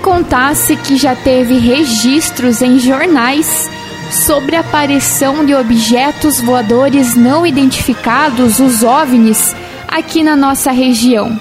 contasse 0.00 0.76
que 0.76 0.96
já 0.96 1.14
teve 1.14 1.58
registros 1.58 2.60
em 2.62 2.78
jornais 2.78 3.70
sobre 4.10 4.56
a 4.56 4.60
aparição 4.60 5.44
de 5.44 5.54
objetos 5.54 6.40
voadores 6.40 7.14
não 7.14 7.46
identificados, 7.46 8.58
os 8.58 8.82
OVNIs, 8.82 9.54
aqui 9.86 10.22
na 10.22 10.34
nossa 10.34 10.72
região? 10.72 11.38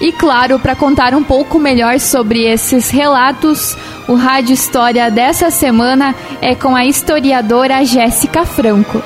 E 0.00 0.10
claro, 0.10 0.58
para 0.58 0.74
contar 0.74 1.14
um 1.14 1.22
pouco 1.22 1.58
melhor 1.58 2.00
sobre 2.00 2.42
esses 2.44 2.90
relatos, 2.90 3.76
o 4.08 4.14
Rádio 4.14 4.54
História 4.54 5.10
dessa 5.10 5.50
semana 5.50 6.14
é 6.40 6.54
com 6.54 6.74
a 6.74 6.84
historiadora 6.84 7.84
Jéssica 7.84 8.44
Franco. 8.44 9.00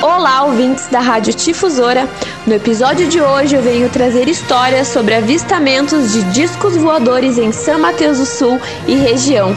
Olá, 0.00 0.42
ouvintes 0.42 0.88
da 0.88 1.00
Rádio 1.00 1.34
Difusora. 1.34 2.08
No 2.48 2.54
episódio 2.54 3.06
de 3.06 3.20
hoje 3.20 3.54
eu 3.56 3.60
venho 3.60 3.90
trazer 3.90 4.26
histórias 4.26 4.88
sobre 4.88 5.14
avistamentos 5.14 6.12
de 6.12 6.22
discos 6.32 6.74
voadores 6.78 7.36
em 7.36 7.52
São 7.52 7.78
Mateus 7.78 8.16
do 8.16 8.24
Sul 8.24 8.58
e 8.86 8.94
região. 8.94 9.54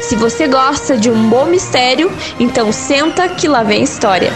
Se 0.00 0.16
você 0.16 0.48
gosta 0.48 0.96
de 0.96 1.10
um 1.10 1.28
bom 1.28 1.44
mistério, 1.44 2.10
então 2.40 2.72
senta 2.72 3.28
que 3.28 3.46
lá 3.46 3.62
vem 3.62 3.82
história. 3.82 4.32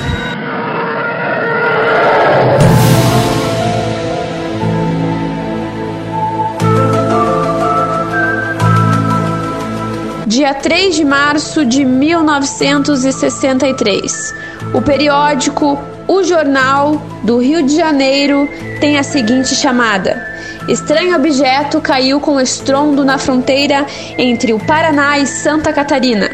Dia 10.27 10.53
3 10.53 10.95
de 10.95 11.07
março 11.07 11.65
de 11.65 11.87
1963. 11.87 14.35
O 14.75 14.83
periódico 14.83 15.83
O 16.09 16.25
Jornal 16.25 17.01
do 17.23 17.37
Rio 17.37 17.63
de 17.63 17.77
Janeiro 17.77 18.49
tem 18.81 18.97
a 18.97 19.03
seguinte 19.03 19.55
chamada: 19.55 20.27
Estranho 20.67 21.15
objeto 21.15 21.83
caiu 21.83 22.19
com 22.19 22.41
estrondo 22.41 23.05
na 23.05 23.19
fronteira 23.19 23.85
entre 24.17 24.55
o 24.55 24.59
Paraná 24.59 25.19
e 25.19 25.27
Santa 25.27 25.71
Catarina. 25.71 26.31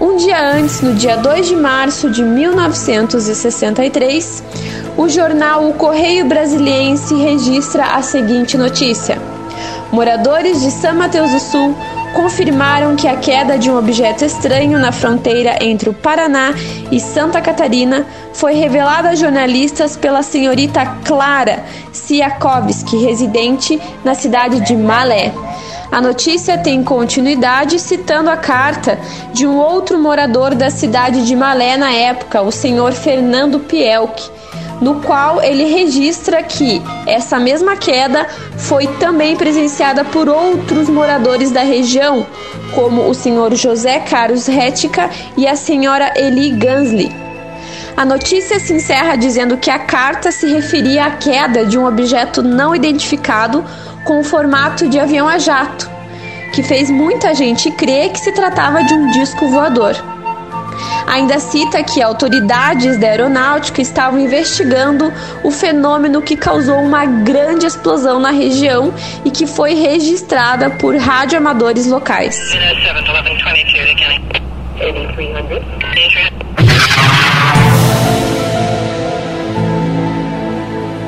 Um 0.00 0.14
dia 0.16 0.40
antes, 0.40 0.80
no 0.80 0.94
dia 0.94 1.16
2 1.16 1.48
de 1.48 1.56
março 1.56 2.08
de 2.08 2.22
1963, 2.22 4.44
o 4.96 5.08
jornal 5.08 5.68
O 5.68 5.74
Correio 5.74 6.24
Brasiliense 6.24 7.16
registra 7.16 7.96
a 7.96 8.02
seguinte 8.02 8.56
notícia: 8.56 9.18
Moradores 9.90 10.60
de 10.60 10.70
São 10.70 10.94
Mateus 10.94 11.32
do 11.32 11.40
Sul 11.40 11.76
confirmaram 12.14 12.96
que 12.96 13.06
a 13.06 13.16
queda 13.16 13.58
de 13.58 13.70
um 13.70 13.78
objeto 13.78 14.24
estranho 14.24 14.78
na 14.78 14.92
fronteira 14.92 15.58
entre 15.62 15.88
o 15.88 15.94
Paraná 15.94 16.54
e 16.90 17.00
Santa 17.00 17.40
Catarina 17.40 18.06
foi 18.32 18.54
revelada 18.54 19.10
a 19.10 19.14
jornalistas 19.14 19.96
pela 19.96 20.22
senhorita 20.22 20.84
Clara 21.04 21.64
Siakovski, 21.92 22.96
residente 22.96 23.80
na 24.04 24.14
cidade 24.14 24.60
de 24.60 24.76
Malé. 24.76 25.32
A 25.90 26.00
notícia 26.02 26.58
tem 26.58 26.84
continuidade 26.84 27.78
citando 27.78 28.28
a 28.28 28.36
carta 28.36 28.98
de 29.32 29.46
um 29.46 29.56
outro 29.56 29.98
morador 29.98 30.54
da 30.54 30.70
cidade 30.70 31.26
de 31.26 31.34
Malé 31.34 31.76
na 31.76 31.90
época, 31.90 32.42
o 32.42 32.52
senhor 32.52 32.92
Fernando 32.92 33.58
Pielk, 33.60 34.22
no 34.80 35.00
qual 35.00 35.42
ele 35.42 35.64
registra 35.64 36.42
que 36.42 36.82
essa 37.06 37.38
mesma 37.38 37.76
queda 37.76 38.26
foi 38.56 38.86
também 38.98 39.36
presenciada 39.36 40.04
por 40.04 40.28
outros 40.28 40.88
moradores 40.88 41.50
da 41.50 41.62
região, 41.62 42.26
como 42.74 43.08
o 43.08 43.14
senhor 43.14 43.54
José 43.54 44.00
Carlos 44.00 44.46
Rética 44.46 45.10
e 45.36 45.46
a 45.46 45.56
senhora 45.56 46.12
Eli 46.16 46.50
Gansley. 46.50 47.10
A 47.96 48.04
notícia 48.04 48.60
se 48.60 48.72
encerra 48.72 49.16
dizendo 49.16 49.56
que 49.56 49.70
a 49.70 49.78
carta 49.80 50.30
se 50.30 50.46
referia 50.46 51.06
à 51.06 51.10
queda 51.12 51.66
de 51.66 51.76
um 51.76 51.84
objeto 51.84 52.42
não 52.42 52.74
identificado 52.74 53.64
com 54.04 54.20
o 54.20 54.24
formato 54.24 54.88
de 54.88 55.00
avião 55.00 55.26
a 55.26 55.38
jato, 55.38 55.90
que 56.52 56.62
fez 56.62 56.90
muita 56.90 57.34
gente 57.34 57.70
crer 57.72 58.10
que 58.10 58.20
se 58.20 58.30
tratava 58.30 58.84
de 58.84 58.94
um 58.94 59.10
disco 59.10 59.48
voador. 59.48 59.96
Ainda 61.06 61.38
cita 61.38 61.82
que 61.82 62.02
autoridades 62.02 62.98
da 62.98 63.08
aeronáutica 63.08 63.80
estavam 63.80 64.18
investigando 64.18 65.12
o 65.42 65.50
fenômeno 65.50 66.22
que 66.22 66.36
causou 66.36 66.76
uma 66.76 67.04
grande 67.06 67.66
explosão 67.66 68.20
na 68.20 68.30
região 68.30 68.92
e 69.24 69.30
que 69.30 69.46
foi 69.46 69.74
registrada 69.74 70.70
por 70.70 70.96
radioamadores 70.96 71.86
locais. 71.86 72.38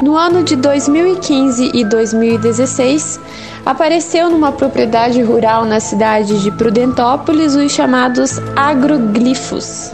No 0.03 0.17
ano 0.17 0.43
de 0.43 0.57
2015 0.57 1.71
e 1.73 1.85
2016, 1.85 3.21
apareceu 3.65 4.31
numa 4.31 4.53
propriedade 4.53 5.23
rural 5.23 5.65
na 5.65 5.81
cidade 5.81 6.43
de 6.43 6.51
Prudentópolis 6.51 7.55
os 7.55 7.73
chamados 7.73 8.39
agroglifos. 8.57 9.91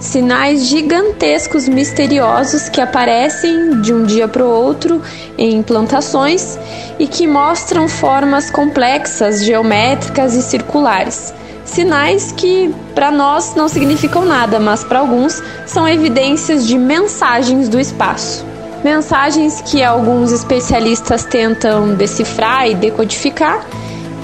Sinais 0.00 0.66
gigantescos 0.66 1.68
misteriosos 1.68 2.68
que 2.68 2.80
aparecem 2.80 3.80
de 3.80 3.94
um 3.94 4.02
dia 4.02 4.26
para 4.26 4.44
o 4.44 4.50
outro 4.50 5.00
em 5.38 5.62
plantações 5.62 6.58
e 6.98 7.06
que 7.06 7.26
mostram 7.26 7.88
formas 7.88 8.50
complexas, 8.50 9.44
geométricas 9.44 10.34
e 10.34 10.42
circulares. 10.42 11.32
Sinais 11.64 12.32
que 12.32 12.74
para 12.96 13.12
nós 13.12 13.54
não 13.54 13.68
significam 13.68 14.24
nada, 14.24 14.58
mas 14.58 14.82
para 14.82 14.98
alguns 14.98 15.40
são 15.66 15.88
evidências 15.88 16.66
de 16.66 16.76
mensagens 16.76 17.68
do 17.68 17.78
espaço 17.78 18.51
mensagens 18.84 19.60
que 19.62 19.82
alguns 19.82 20.32
especialistas 20.32 21.24
tentam 21.24 21.94
decifrar 21.94 22.68
e 22.68 22.74
decodificar 22.74 23.64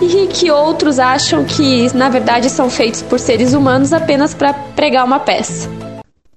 e 0.01 0.27
que 0.29 0.51
outros 0.51 0.99
acham 0.99 1.45
que 1.45 1.95
na 1.97 2.09
verdade 2.09 2.49
são 2.51 2.71
feitos 2.71 3.03
por 3.03 3.19
seres 3.19 3.55
humanos 3.55 3.93
apenas 3.93 4.35
para 4.35 4.53
pregar 4.53 5.05
uma 5.05 5.21
peça. 5.21 5.69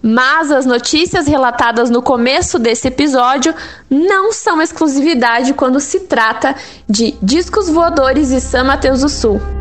Mas 0.03 0.51
as 0.51 0.65
notícias 0.65 1.27
relatadas 1.27 1.91
no 1.91 2.01
começo 2.01 2.57
desse 2.57 2.87
episódio 2.87 3.53
não 3.87 4.33
são 4.33 4.59
exclusividade 4.61 5.53
quando 5.53 5.79
se 5.79 6.01
trata 6.01 6.55
de 6.89 7.15
discos 7.21 7.69
voadores 7.69 8.31
e 8.31 8.41
São 8.41 8.65
Mateus 8.65 9.01
do 9.01 9.09
Sul. 9.09 9.60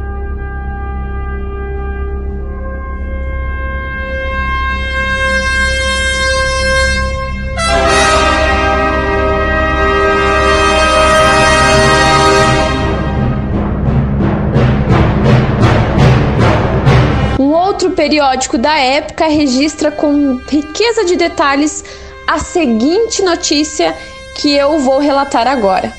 Outro 17.53 17.91
periódico 17.91 18.59
da 18.59 18.79
época 18.79 19.27
registra 19.27 19.91
com 19.91 20.41
riqueza 20.49 21.05
de 21.05 21.17
detalhes 21.17 21.85
a 22.27 22.39
seguinte 22.39 23.23
notícia 23.23 23.95
que 24.37 24.55
eu 24.55 24.79
vou 24.79 24.99
relatar 24.99 25.47
agora. 25.47 25.93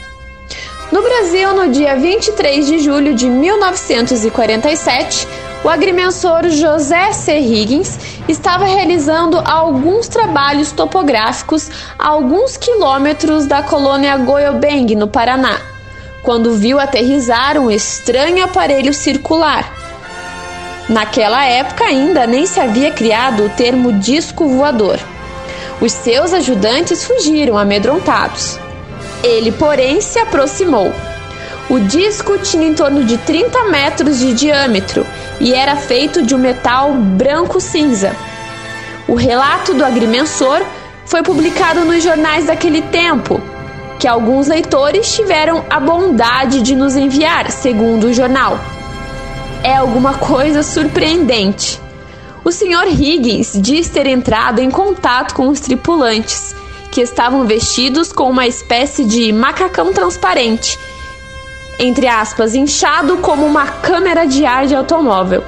No 0.92 1.02
Brasil, 1.02 1.54
no 1.54 1.70
dia 1.70 1.96
23 1.96 2.68
de 2.68 2.80
julho 2.80 3.14
de 3.14 3.26
1947, 3.26 5.28
o 5.64 5.70
agrimensor 5.70 6.50
José 6.50 7.14
C. 7.14 7.40
Higgins 7.40 7.98
estava 8.28 8.66
realizando 8.66 9.42
alguns 9.46 10.08
trabalhos 10.08 10.72
topográficos 10.72 11.70
a 11.98 12.10
alguns 12.10 12.58
quilômetros 12.58 13.46
da 13.46 13.64
colônia 13.64 14.18
Goiobeng, 14.18 14.96
no 14.96 15.08
Paraná, 15.08 15.62
quando 16.24 16.56
viu 16.56 16.80
aterrizar 16.80 17.58
um 17.58 17.72
estranho 17.72 18.44
aparelho 18.44 18.94
circular 18.94 19.91
Naquela 20.92 21.46
época 21.46 21.86
ainda 21.86 22.28
nem 22.28 22.46
se 22.46 22.60
havia 22.60 22.92
criado 22.92 23.46
o 23.46 23.50
termo 23.50 23.94
disco 23.94 24.46
voador. 24.50 25.00
Os 25.80 25.94
seus 25.94 26.34
ajudantes 26.34 27.06
fugiram 27.06 27.58
amedrontados. 27.58 28.60
Ele, 29.24 29.54
porém, 29.54 30.02
se 30.02 30.20
aproximou. 30.20 30.92
O 31.70 31.80
disco 31.80 32.38
tinha 32.40 32.68
em 32.68 32.74
torno 32.74 33.06
de 33.06 33.18
30 33.20 33.64
metros 33.70 34.20
de 34.20 34.34
diâmetro 34.34 35.08
e 35.40 35.54
era 35.54 35.78
feito 35.78 36.22
de 36.22 36.36
um 36.36 36.38
metal 36.38 36.94
branco-cinza. 36.94 38.14
O 39.08 39.16
relato 39.16 39.74
do 39.74 39.86
agrimensor 39.86 40.62
foi 41.06 41.24
publicado 41.24 41.86
nos 41.86 42.04
jornais 42.04 42.48
daquele 42.48 42.82
tempo, 42.82 43.42
que 43.98 44.10
alguns 44.10 44.50
leitores 44.50 45.16
tiveram 45.16 45.64
a 45.70 45.80
bondade 45.80 46.62
de 46.62 46.76
nos 46.76 46.98
enviar, 46.98 47.50
segundo 47.50 48.08
o 48.08 48.14
jornal. 48.14 48.60
É 49.64 49.76
alguma 49.76 50.16
coisa 50.16 50.64
surpreendente. 50.64 51.80
O 52.44 52.52
Sr. 52.52 52.88
Higgins 52.88 53.54
diz 53.62 53.90
ter 53.90 54.08
entrado 54.08 54.60
em 54.60 54.72
contato 54.72 55.36
com 55.36 55.48
os 55.50 55.60
tripulantes, 55.60 56.56
que 56.92 57.02
estavam 57.02 57.46
vestidos 57.46 58.12
com 58.12 58.28
uma 58.30 58.48
espécie 58.48 59.06
de 59.06 59.32
macacão 59.32 59.94
transparente, 59.94 60.80
entre 61.80 62.08
aspas, 62.08 62.56
inchado 62.56 63.18
como 63.18 63.46
uma 63.46 63.68
câmera 63.68 64.26
de 64.26 64.46
ar 64.46 64.66
de 64.66 64.76
automóvel. 64.76 65.44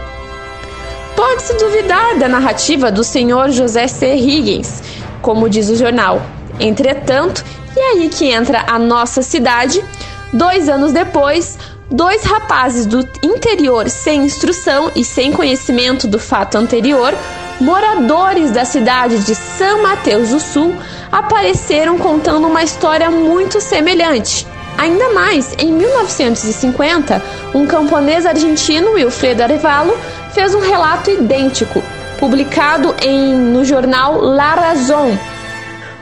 Pode-se 1.16 1.56
duvidar 1.56 2.18
da 2.19 2.27
narrativa 2.27 2.92
do 2.92 3.04
Sr. 3.04 3.50
José 3.50 3.88
C. 3.88 4.16
Higgins, 4.16 4.83
como 5.24 5.50
diz 5.50 5.69
o 5.69 5.75
jornal. 5.75 6.21
Entretanto, 6.59 7.44
e 7.75 7.80
aí 7.80 8.09
que 8.09 8.25
entra 8.25 8.63
a 8.68 8.77
nossa 8.77 9.24
cidade. 9.24 9.83
Dois 10.31 10.69
anos 10.69 10.92
depois, 10.92 11.57
dois 11.89 12.24
rapazes 12.24 12.85
do 12.85 13.07
interior 13.24 13.89
sem 13.89 14.24
instrução 14.24 14.91
e 14.95 15.03
sem 15.03 15.31
conhecimento 15.31 16.07
do 16.07 16.19
fato 16.19 16.57
anterior, 16.57 17.13
moradores 17.59 18.51
da 18.51 18.65
cidade 18.65 19.19
de 19.19 19.35
São 19.35 19.83
Mateus 19.83 20.30
do 20.30 20.39
Sul, 20.39 20.75
apareceram 21.12 21.97
contando 21.97 22.47
uma 22.47 22.63
história 22.63 23.09
muito 23.09 23.62
semelhante. 23.62 24.47
Ainda 24.77 25.13
mais, 25.13 25.53
em 25.59 25.71
1950, 25.71 27.21
um 27.53 27.65
camponês 27.68 28.25
argentino, 28.25 28.94
Wilfredo 28.94 29.44
Arevalo, 29.44 29.95
fez 30.33 30.56
um 30.56 30.59
relato 30.59 31.12
idêntico, 31.12 31.83
publicado 32.18 32.95
em, 33.01 33.35
no 33.35 33.63
jornal 33.63 34.19
La 34.19 34.56
Razón. 34.56 35.15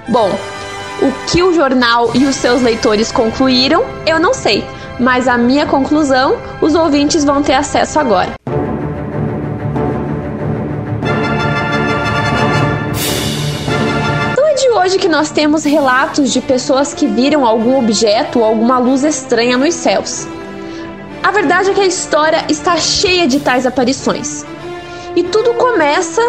Bom, 0.07 0.31
o 1.01 1.11
que 1.27 1.43
o 1.43 1.53
jornal 1.53 2.11
e 2.13 2.25
os 2.25 2.35
seus 2.35 2.61
leitores 2.61 3.11
concluíram, 3.11 3.83
eu 4.05 4.19
não 4.19 4.33
sei, 4.33 4.63
mas 5.01 5.27
a 5.27 5.35
minha 5.35 5.65
conclusão 5.65 6.37
os 6.61 6.75
ouvintes 6.75 7.25
vão 7.25 7.41
ter 7.41 7.53
acesso 7.53 7.99
agora. 7.99 8.33
É 14.37 14.53
de 14.53 14.69
hoje 14.69 14.99
que 14.99 15.07
nós 15.07 15.31
temos 15.31 15.63
relatos 15.63 16.31
de 16.31 16.39
pessoas 16.39 16.93
que 16.93 17.07
viram 17.07 17.45
algum 17.45 17.79
objeto 17.79 18.39
ou 18.39 18.45
alguma 18.45 18.77
luz 18.77 19.03
estranha 19.03 19.57
nos 19.57 19.73
céus. 19.73 20.27
A 21.23 21.31
verdade 21.31 21.71
é 21.71 21.73
que 21.73 21.81
a 21.81 21.85
história 21.85 22.45
está 22.47 22.77
cheia 22.77 23.27
de 23.27 23.39
tais 23.39 23.65
aparições. 23.65 24.45
E 25.15 25.23
tudo 25.23 25.53
começa 25.55 26.21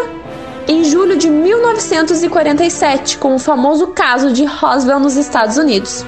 em 0.67 0.83
julho 0.83 1.17
de 1.17 1.29
1947, 1.29 3.17
com 3.17 3.35
o 3.35 3.39
famoso 3.39 3.87
caso 3.87 4.31
de 4.31 4.45
Roswell 4.45 4.99
nos 4.99 5.17
Estados 5.17 5.57
Unidos. 5.57 6.05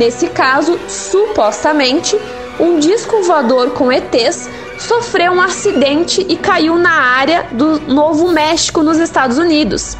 Nesse 0.00 0.28
caso, 0.28 0.80
supostamente, 0.88 2.18
um 2.58 2.78
disco 2.78 3.22
voador 3.22 3.72
com 3.72 3.92
ETs 3.92 4.48
sofreu 4.78 5.32
um 5.32 5.42
acidente 5.42 6.24
e 6.26 6.38
caiu 6.38 6.78
na 6.78 6.90
área 6.90 7.46
do 7.52 7.78
Novo 7.80 8.32
México, 8.32 8.82
nos 8.82 8.96
Estados 8.96 9.36
Unidos. 9.36 9.98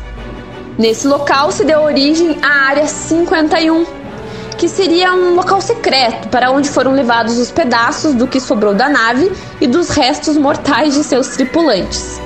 Nesse 0.78 1.06
local 1.06 1.52
se 1.52 1.66
deu 1.66 1.82
origem 1.82 2.38
à 2.40 2.68
Área 2.68 2.86
51, 2.86 3.84
que 4.56 4.70
seria 4.70 5.12
um 5.12 5.34
local 5.34 5.60
secreto 5.60 6.30
para 6.30 6.50
onde 6.50 6.70
foram 6.70 6.92
levados 6.92 7.36
os 7.36 7.50
pedaços 7.50 8.14
do 8.14 8.26
que 8.26 8.40
sobrou 8.40 8.72
da 8.72 8.88
nave 8.88 9.30
e 9.60 9.66
dos 9.66 9.90
restos 9.90 10.38
mortais 10.38 10.94
de 10.94 11.04
seus 11.04 11.28
tripulantes. 11.36 12.18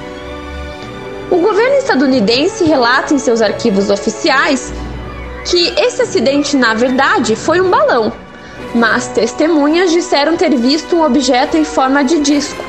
O 1.29 1.39
governo 1.39 1.79
estadunidense 1.79 2.63
relata 2.63 3.13
em 3.13 3.19
seus 3.19 3.43
arquivos 3.43 3.91
oficiais 3.91 4.73
que 5.45 5.75
esse 5.79 6.03
acidente, 6.03 6.57
na 6.57 6.75
verdade, 6.75 7.37
foi 7.37 7.61
um 7.61 7.71
balão, 7.71 8.13
mas 8.75 9.09
testemunhas 9.09 9.93
disseram 9.93 10.37
ter 10.37 10.57
visto 10.57 10.97
um 10.97 11.05
objeto 11.05 11.57
em 11.57 11.65
forma 11.65 12.03
de 12.03 12.21
disco. 12.21 12.65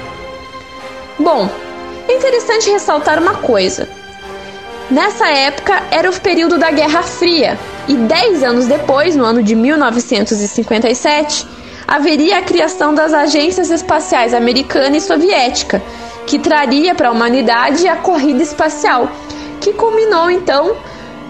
Bom, 1.18 1.50
é 2.08 2.14
interessante 2.14 2.70
ressaltar 2.70 3.22
uma 3.22 3.36
coisa. 3.36 3.88
Nessa 4.92 5.28
época 5.28 5.82
era 5.90 6.10
o 6.10 6.20
período 6.20 6.58
da 6.58 6.70
Guerra 6.70 7.02
Fria, 7.02 7.58
e 7.88 7.96
dez 7.96 8.44
anos 8.44 8.68
depois, 8.68 9.16
no 9.16 9.24
ano 9.24 9.42
de 9.42 9.56
1957, 9.56 11.48
haveria 11.88 12.40
a 12.40 12.42
criação 12.42 12.94
das 12.94 13.14
agências 13.14 13.70
espaciais 13.72 14.34
americana 14.34 14.98
e 14.98 15.02
soviética, 15.02 15.82
que 16.28 16.38
traria 16.38 16.94
para 16.94 17.10
a 17.10 17.12
humanidade 17.12 17.88
a 17.88 17.96
corrida 17.96 18.44
espacial, 18.44 19.10
que 19.62 19.74
culminou 19.74 20.30
então 20.30 20.76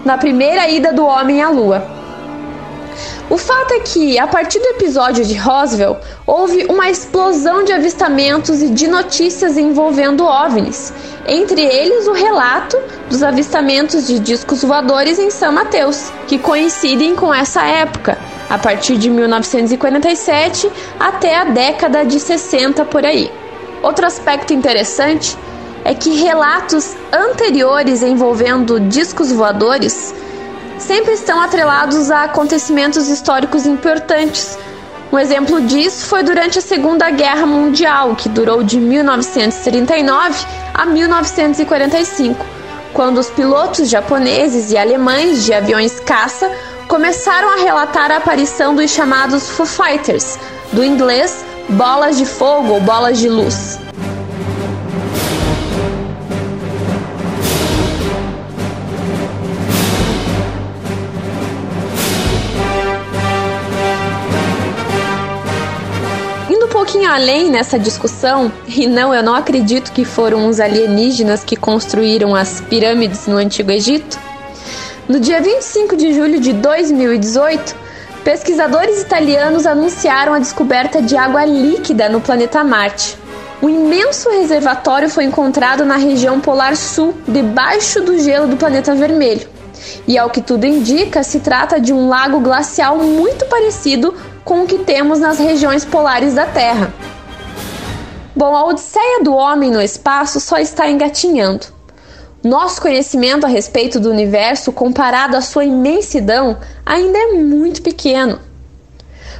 na 0.06 0.16
primeira 0.16 0.68
ida 0.68 0.92
do 0.92 1.04
homem 1.04 1.42
à 1.42 1.50
Lua. 1.50 1.84
O 3.28 3.36
fato 3.36 3.74
é 3.74 3.80
que, 3.80 4.16
a 4.20 4.26
partir 4.28 4.60
do 4.60 4.68
episódio 4.68 5.24
de 5.24 5.34
Roswell, 5.34 5.96
houve 6.24 6.64
uma 6.66 6.88
explosão 6.88 7.64
de 7.64 7.72
avistamentos 7.72 8.62
e 8.62 8.68
de 8.68 8.86
notícias 8.86 9.58
envolvendo 9.58 10.24
OVNIs, 10.24 10.92
entre 11.26 11.60
eles 11.60 12.06
o 12.06 12.12
relato 12.12 12.80
dos 13.10 13.24
avistamentos 13.24 14.06
de 14.06 14.20
discos 14.20 14.62
voadores 14.62 15.18
em 15.18 15.28
São 15.28 15.50
Mateus, 15.50 16.12
que 16.28 16.38
coincidem 16.38 17.16
com 17.16 17.34
essa 17.34 17.64
época, 17.64 18.16
a 18.48 18.56
partir 18.56 18.96
de 18.98 19.10
1947 19.10 20.70
até 21.00 21.34
a 21.36 21.46
década 21.46 22.04
de 22.04 22.20
60 22.20 22.84
por 22.84 23.04
aí. 23.04 23.28
Outro 23.82 24.06
aspecto 24.06 24.54
interessante 24.54 25.36
é 25.86 25.94
que 25.94 26.10
relatos 26.16 26.96
anteriores 27.12 28.02
envolvendo 28.02 28.80
discos 28.80 29.30
voadores 29.30 30.12
sempre 30.80 31.12
estão 31.12 31.40
atrelados 31.40 32.10
a 32.10 32.24
acontecimentos 32.24 33.08
históricos 33.08 33.66
importantes. 33.66 34.58
Um 35.12 35.18
exemplo 35.18 35.60
disso 35.60 36.06
foi 36.06 36.24
durante 36.24 36.58
a 36.58 36.60
Segunda 36.60 37.08
Guerra 37.10 37.46
Mundial, 37.46 38.16
que 38.16 38.28
durou 38.28 38.64
de 38.64 38.80
1939 38.80 40.44
a 40.74 40.84
1945, 40.84 42.44
quando 42.92 43.18
os 43.18 43.30
pilotos 43.30 43.88
japoneses 43.88 44.72
e 44.72 44.76
alemães 44.76 45.44
de 45.44 45.54
aviões 45.54 46.00
caça 46.00 46.50
começaram 46.88 47.48
a 47.48 47.62
relatar 47.62 48.10
a 48.10 48.16
aparição 48.16 48.74
dos 48.74 48.90
chamados 48.90 49.50
Foo 49.50 49.64
Fighters, 49.64 50.36
do 50.72 50.84
inglês 50.84 51.44
bolas 51.68 52.18
de 52.18 52.26
fogo 52.26 52.72
ou 52.72 52.80
bolas 52.80 53.18
de 53.18 53.28
luz. 53.28 53.85
Pouquinho 66.96 67.12
além 67.12 67.50
nessa 67.50 67.78
discussão, 67.78 68.50
e 68.66 68.86
não, 68.86 69.14
eu 69.14 69.22
não 69.22 69.34
acredito 69.34 69.92
que 69.92 70.02
foram 70.02 70.48
os 70.48 70.58
alienígenas 70.58 71.44
que 71.44 71.54
construíram 71.54 72.34
as 72.34 72.62
pirâmides 72.62 73.26
no 73.26 73.36
Antigo 73.36 73.70
Egito. 73.70 74.18
No 75.06 75.20
dia 75.20 75.42
25 75.42 75.94
de 75.94 76.14
julho 76.14 76.40
de 76.40 76.54
2018, 76.54 77.86
Pesquisadores 78.24 79.02
italianos 79.02 79.66
anunciaram 79.66 80.32
a 80.32 80.40
descoberta 80.40 81.00
de 81.00 81.16
água 81.16 81.44
líquida 81.44 82.08
no 82.08 82.20
planeta 82.20 82.64
Marte. 82.64 83.16
Um 83.62 83.68
imenso 83.68 84.28
reservatório 84.30 85.08
foi 85.08 85.24
encontrado 85.24 85.84
na 85.84 85.96
região 85.96 86.40
polar 86.40 86.76
sul, 86.76 87.14
debaixo 87.28 88.00
do 88.00 88.18
gelo 88.18 88.48
do 88.48 88.56
planeta 88.56 88.96
vermelho. 88.96 89.46
E 90.08 90.18
ao 90.18 90.28
que 90.28 90.40
tudo 90.40 90.66
indica, 90.66 91.22
se 91.22 91.38
trata 91.38 91.78
de 91.78 91.92
um 91.92 92.08
lago 92.08 92.40
glacial 92.40 92.98
muito 92.98 93.46
parecido 93.46 94.12
com 94.46 94.62
o 94.62 94.66
que 94.66 94.78
temos 94.78 95.18
nas 95.18 95.40
regiões 95.40 95.84
polares 95.84 96.34
da 96.34 96.46
Terra. 96.46 96.94
Bom, 98.34 98.54
a 98.54 98.64
odisseia 98.64 99.20
do 99.20 99.34
homem 99.34 99.72
no 99.72 99.82
espaço 99.82 100.38
só 100.38 100.56
está 100.56 100.88
engatinhando. 100.88 101.66
Nosso 102.44 102.80
conhecimento 102.80 103.44
a 103.44 103.48
respeito 103.48 103.98
do 103.98 104.08
universo, 104.08 104.70
comparado 104.70 105.36
à 105.36 105.40
sua 105.40 105.64
imensidão, 105.64 106.58
ainda 106.84 107.18
é 107.18 107.32
muito 107.32 107.82
pequeno. 107.82 108.38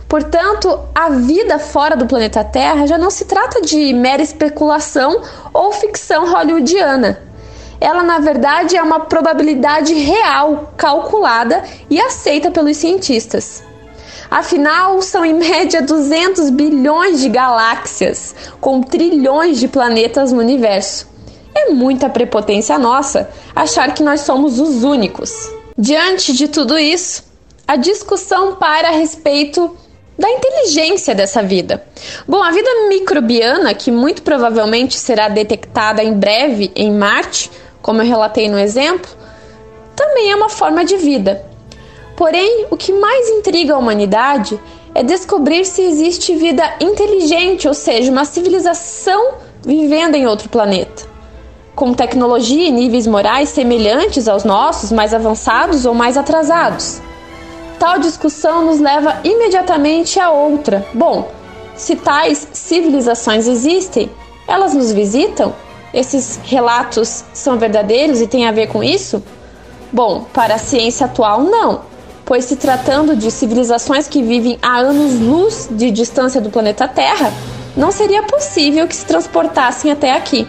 Portanto, 0.09 0.81
a 0.93 1.11
vida 1.11 1.61
fora 1.61 1.97
do 1.97 2.07
planeta 2.07 2.43
Terra 2.43 2.85
já 2.87 2.99
não 2.99 3.11
se 3.11 3.27
trata 3.27 3.63
de 3.63 3.93
mera 3.93 4.23
especulação 4.23 5.23
ou 5.55 5.71
ficção 5.71 6.33
hollywoodiana. 6.33 7.23
Ela, 7.81 8.03
na 8.03 8.19
verdade, 8.19 8.77
é 8.77 8.83
uma 8.83 9.01
probabilidade 9.01 9.95
real, 9.95 10.73
calculada 10.77 11.63
e 11.89 12.01
aceita 12.01 12.51
pelos 12.51 12.77
cientistas. 12.77 13.66
Afinal, 14.31 15.01
são 15.03 15.25
em 15.25 15.35
média 15.35 15.83
200 15.83 16.51
bilhões 16.51 17.21
de 17.21 17.29
galáxias, 17.29 18.35
com 18.61 18.81
trilhões 18.83 19.59
de 19.59 19.69
planetas 19.69 20.33
no 20.33 20.41
universo. 20.41 21.09
É 21.55 21.71
muita 21.71 22.09
prepotência 22.09 22.79
nossa 22.79 23.31
achar 23.55 23.95
que 23.95 24.03
nós 24.03 24.21
somos 24.21 24.61
os 24.61 24.85
únicos. 24.85 25.33
Diante 25.79 26.33
de 26.33 26.49
tudo 26.49 26.79
isso, 26.79 27.25
a 27.67 27.77
discussão 27.77 28.57
para 28.57 28.89
a 28.89 28.93
respeito 28.93 29.77
da 30.19 30.31
inteligência 30.31 31.15
dessa 31.15 31.43
vida. 31.43 31.85
Bom, 32.27 32.43
a 32.43 32.51
vida 32.51 32.69
microbiana, 32.89 33.75
que 33.75 33.91
muito 33.91 34.23
provavelmente 34.23 34.99
será 34.99 35.29
detectada 35.29 36.03
em 36.03 36.15
breve 36.15 36.71
em 36.75 36.93
Marte, 36.93 37.51
como 37.83 38.01
eu 38.01 38.07
relatei 38.07 38.49
no 38.49 38.59
exemplo, 38.59 39.11
também 39.95 40.31
é 40.31 40.37
uma 40.37 40.49
forma 40.49 40.85
de 40.85 40.97
vida. 40.97 41.45
Porém, 42.17 42.67
o 42.71 42.77
que 42.77 42.93
mais 42.93 43.29
intriga 43.29 43.75
a 43.75 43.79
humanidade 43.79 44.59
é 44.95 45.03
descobrir 45.03 45.67
se 45.67 45.83
existe 45.83 46.35
vida 46.35 46.65
inteligente, 46.81 47.69
ou 47.69 47.75
seja, 47.75 48.11
uma 48.11 48.25
civilização 48.25 49.35
vivendo 49.63 50.15
em 50.15 50.27
outro 50.27 50.49
planeta. 50.49 51.05
Com 51.75 51.93
tecnologia 51.93 52.69
e 52.69 52.73
níveis 52.73 53.07
morais 53.07 53.51
semelhantes 53.51 54.27
aos 54.27 54.45
nossos, 54.45 54.91
mais 54.91 55.13
avançados 55.13 55.85
ou 55.85 55.93
mais 55.93 56.17
atrasados. 56.17 57.03
Tal 57.79 57.99
discussão 57.99 58.65
nos 58.65 58.81
leva 58.81 59.21
imediatamente 59.23 60.19
a 60.19 60.31
outra. 60.31 60.87
Bom, 60.95 61.31
se 61.75 61.95
tais 61.97 62.49
civilizações 62.55 63.47
existem, 63.47 64.11
elas 64.49 64.73
nos 64.73 64.91
visitam? 64.91 65.55
Esses 65.93 66.41
relatos 66.45 67.25
são 67.35 67.59
verdadeiros 67.59 68.23
e 68.23 68.27
têm 68.27 68.49
a 68.49 68.53
ver 68.53 68.69
com 68.69 68.83
isso? 68.83 69.23
Bom, 69.93 70.25
para 70.33 70.55
a 70.55 70.59
ciência 70.59 71.05
atual, 71.05 71.43
não, 71.43 71.83
pois 72.27 72.45
se 72.45 72.57
tratando 72.57 73.17
de 73.17 73.31
civilizações 73.31 74.09
que 74.09 74.21
vivem 74.21 74.59
a 74.61 74.81
anos-luz 74.81 75.69
de 75.71 75.93
distância 75.93 76.41
do 76.41 76.51
planeta 76.51 76.89
Terra, 76.89 77.33
não 77.77 77.93
seria 77.93 78.23
possível 78.25 78.87
que 78.89 78.97
se 78.97 79.07
transportassem 79.07 79.93
até 79.93 80.13
aqui. 80.13 80.47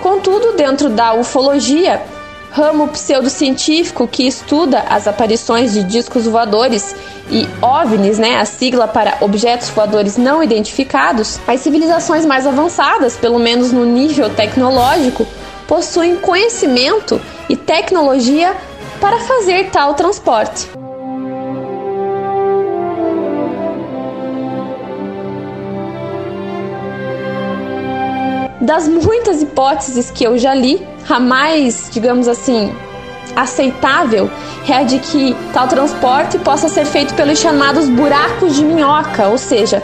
Contudo, 0.00 0.56
dentro 0.56 0.88
da 0.88 1.14
ufologia, 1.14 2.02
ramo 2.50 2.88
pseudocientífico 2.88 4.08
que 4.08 4.26
estuda 4.26 4.80
as 4.88 5.06
aparições 5.06 5.74
de 5.74 5.84
discos 5.84 6.26
voadores 6.26 6.96
e 7.30 7.46
OVNIs, 7.60 8.18
né, 8.18 8.38
a 8.38 8.44
sigla 8.44 8.88
para 8.88 9.18
objetos 9.20 9.68
voadores 9.68 10.16
não 10.16 10.42
identificados, 10.42 11.38
as 11.46 11.60
civilizações 11.60 12.24
mais 12.24 12.46
avançadas, 12.46 13.16
pelo 13.16 13.38
menos 13.38 13.72
no 13.72 13.84
nível 13.84 14.30
tecnológico, 14.30 15.26
possuem 15.68 16.16
conhecimento 16.16 17.20
e 17.48 17.56
tecnologia 17.56 18.54
para 19.02 19.18
fazer 19.18 19.68
tal 19.70 19.94
transporte. 19.94 20.68
Das 28.60 28.86
muitas 28.86 29.42
hipóteses 29.42 30.08
que 30.08 30.22
eu 30.22 30.38
já 30.38 30.54
li, 30.54 30.86
a 31.10 31.18
mais, 31.18 31.88
digamos 31.90 32.28
assim, 32.28 32.72
aceitável 33.34 34.30
é 34.68 34.74
a 34.74 34.82
de 34.84 35.00
que 35.00 35.34
tal 35.52 35.66
transporte 35.66 36.38
possa 36.38 36.68
ser 36.68 36.84
feito 36.84 37.12
pelos 37.14 37.40
chamados 37.40 37.88
buracos 37.88 38.54
de 38.54 38.64
minhoca, 38.64 39.26
ou 39.26 39.36
seja, 39.36 39.82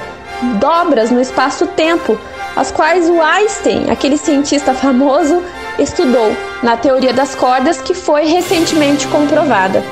dobras 0.60 1.10
no 1.10 1.20
espaço-tempo, 1.20 2.16
as 2.54 2.70
quais 2.70 3.10
o 3.10 3.20
Einstein, 3.20 3.90
aquele 3.90 4.16
cientista 4.16 4.72
famoso, 4.75 5.42
estudou 5.78 6.37
na 6.62 6.76
teoria 6.76 7.12
das 7.12 7.35
cordas 7.35 7.80
que 7.80 7.94
foi 7.94 8.26
recentemente 8.26 9.06
comprovada. 9.08 9.82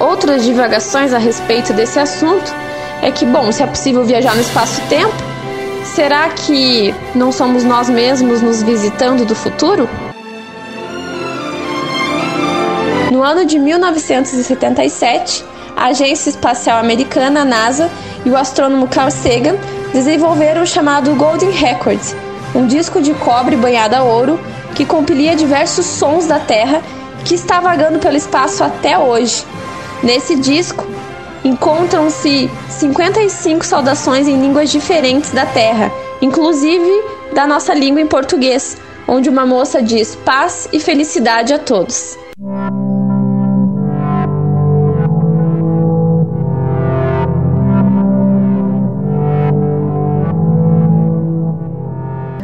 Outras 0.00 0.44
divagações 0.44 1.12
a 1.12 1.18
respeito 1.18 1.72
desse 1.72 1.98
assunto 1.98 2.52
é 3.00 3.10
que, 3.10 3.24
bom, 3.24 3.50
se 3.52 3.62
é 3.62 3.66
possível 3.66 4.04
viajar 4.04 4.34
no 4.34 4.40
espaço-tempo, 4.40 5.32
Será 5.84 6.28
que 6.30 6.94
não 7.14 7.30
somos 7.30 7.64
nós 7.64 7.90
mesmos 7.90 8.40
nos 8.40 8.62
visitando 8.62 9.26
do 9.26 9.34
futuro? 9.34 9.88
No 13.10 13.22
ano 13.22 13.44
de 13.44 13.58
1977, 13.58 15.44
a 15.76 15.86
Agência 15.88 16.30
Espacial 16.30 16.78
Americana, 16.78 17.44
NASA, 17.44 17.90
e 18.24 18.30
o 18.30 18.36
astrônomo 18.36 18.88
Carl 18.88 19.10
Sagan 19.10 19.56
desenvolveram 19.92 20.62
o 20.62 20.66
chamado 20.66 21.14
Golden 21.14 21.50
Record, 21.50 22.00
um 22.54 22.66
disco 22.66 23.02
de 23.02 23.12
cobre 23.14 23.56
banhado 23.56 23.96
a 23.96 24.02
ouro 24.02 24.40
que 24.74 24.84
compilia 24.84 25.36
diversos 25.36 25.86
sons 25.86 26.26
da 26.26 26.38
Terra 26.38 26.82
que 27.24 27.34
está 27.34 27.60
vagando 27.60 27.98
pelo 27.98 28.16
espaço 28.16 28.64
até 28.64 28.98
hoje. 28.98 29.44
Nesse 30.02 30.36
disco, 30.36 30.84
encontram-se 31.44 32.50
55 32.68 33.64
saudações 33.64 34.26
em 34.26 34.40
línguas 34.40 34.70
diferentes 34.70 35.30
da 35.30 35.46
Terra, 35.46 35.92
inclusive 36.20 36.90
da 37.32 37.46
nossa 37.46 37.74
língua 37.74 38.00
em 38.00 38.06
português, 38.06 38.76
onde 39.06 39.28
uma 39.28 39.46
moça 39.46 39.82
diz 39.82 40.16
paz 40.16 40.68
e 40.72 40.80
felicidade 40.80 41.52
a 41.52 41.58
todos. 41.58 42.18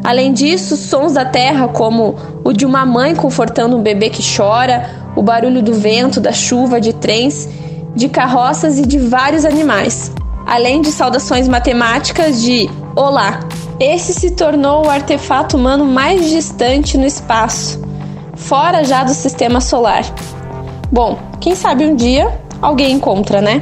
Além 0.09 0.33
disso, 0.33 0.75
sons 0.75 1.13
da 1.13 1.27
terra, 1.27 1.69
como 1.69 2.15
o 2.43 2.51
de 2.51 2.65
uma 2.65 2.87
mãe 2.87 3.15
confortando 3.15 3.77
um 3.77 3.83
bebê 3.83 4.09
que 4.09 4.23
chora, 4.23 4.89
o 5.15 5.23
barulho 5.23 5.63
do 5.63 5.75
vento, 5.75 6.19
da 6.19 6.33
chuva, 6.33 6.81
de 6.81 6.95
trens, 6.95 7.47
de 7.95 8.09
carroças 8.09 8.79
e 8.79 8.87
de 8.87 8.99
vários 8.99 9.45
animais, 9.45 10.11
além 10.47 10.81
de 10.81 10.91
saudações 10.91 11.47
matemáticas 11.47 12.41
de 12.41 12.71
Olá. 12.97 13.41
Esse 13.79 14.15
se 14.15 14.31
tornou 14.31 14.87
o 14.87 14.89
artefato 14.89 15.59
humano 15.59 15.85
mais 15.85 16.31
distante 16.31 16.97
no 16.97 17.05
espaço, 17.05 17.79
fora 18.35 18.85
já 18.85 19.05
do 19.05 19.13
sistema 19.13 19.61
solar. 19.61 20.05
Bom, 20.91 21.19
quem 21.39 21.55
sabe 21.55 21.85
um 21.85 21.95
dia 21.95 22.33
alguém 22.63 22.93
encontra, 22.93 23.43
né? 23.43 23.61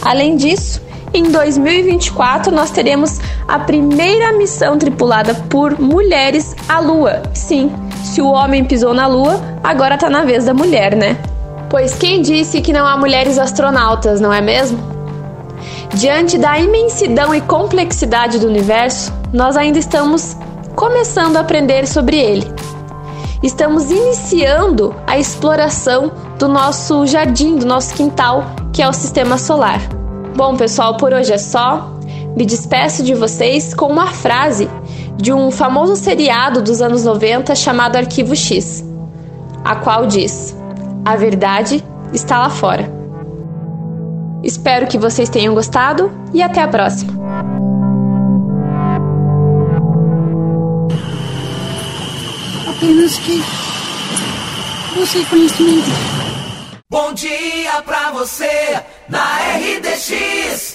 Além 0.00 0.36
disso, 0.36 0.80
em 1.14 1.24
2024 1.30 2.54
nós 2.54 2.70
teremos 2.70 3.20
a 3.46 3.58
primeira 3.58 4.32
missão 4.32 4.78
tripulada 4.78 5.34
por 5.48 5.78
mulheres 5.78 6.56
à 6.68 6.80
Lua. 6.80 7.22
Sim, 7.34 7.70
se 8.02 8.22
o 8.22 8.28
homem 8.28 8.64
pisou 8.64 8.94
na 8.94 9.06
Lua, 9.06 9.40
agora 9.62 9.98
tá 9.98 10.08
na 10.08 10.24
vez 10.24 10.46
da 10.46 10.54
mulher, 10.54 10.96
né? 10.96 11.16
Pois 11.68 11.94
quem 11.94 12.22
disse 12.22 12.60
que 12.60 12.72
não 12.72 12.86
há 12.86 12.96
mulheres 12.96 13.38
astronautas, 13.38 14.20
não 14.20 14.32
é 14.32 14.40
mesmo? 14.40 14.78
Diante 15.94 16.38
da 16.38 16.58
imensidão 16.58 17.34
e 17.34 17.40
complexidade 17.40 18.38
do 18.38 18.46
universo, 18.46 19.12
nós 19.32 19.56
ainda 19.56 19.78
estamos 19.78 20.36
começando 20.74 21.36
a 21.36 21.40
aprender 21.40 21.86
sobre 21.86 22.18
ele. 22.18 22.46
Estamos 23.42 23.90
iniciando 23.90 24.94
a 25.06 25.18
exploração 25.18 26.12
do 26.38 26.48
nosso 26.48 27.06
jardim, 27.06 27.56
do 27.56 27.66
nosso 27.66 27.94
quintal, 27.94 28.44
que 28.72 28.80
é 28.80 28.88
o 28.88 28.92
sistema 28.92 29.36
solar. 29.36 29.80
Bom, 30.34 30.56
pessoal, 30.56 30.96
por 30.96 31.12
hoje 31.12 31.32
é 31.32 31.38
só. 31.38 31.92
Me 32.34 32.46
despeço 32.46 33.02
de 33.02 33.14
vocês 33.14 33.74
com 33.74 33.86
uma 33.86 34.06
frase 34.06 34.68
de 35.16 35.30
um 35.30 35.50
famoso 35.50 35.94
seriado 35.94 36.62
dos 36.62 36.80
anos 36.80 37.04
90 37.04 37.54
chamado 37.54 37.96
Arquivo 37.96 38.34
X, 38.34 38.82
a 39.62 39.76
qual 39.76 40.06
diz: 40.06 40.56
a 41.04 41.14
verdade 41.16 41.84
está 42.14 42.38
lá 42.38 42.48
fora. 42.48 42.90
Espero 44.42 44.86
que 44.86 44.96
vocês 44.96 45.28
tenham 45.28 45.54
gostado 45.54 46.10
e 46.32 46.42
até 46.42 46.62
a 46.62 46.68
próxima. 46.68 47.12
Apenas 52.68 53.18
que 53.18 53.42
você 54.98 55.24
conhecimento. 55.26 55.90
Bom 56.90 57.12
dia 57.12 57.82
pra 57.84 58.10
você 58.10 58.82
na 59.12 59.20
RDX. 59.60 60.71